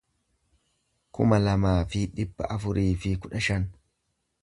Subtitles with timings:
[1.17, 3.73] kuma lamaa fi dhibba afurii fi kudha shan